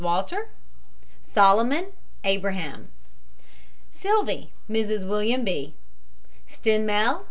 WALTER. 0.01 0.49
SOLOMON, 1.21 1.91
ABRAHAM. 2.23 2.87
SILVEY, 3.91 4.49
MRS. 4.67 5.07
WILLIAM 5.07 5.45
B 5.45 5.75
STENMEL, 6.47 7.15
MR. 7.19 7.19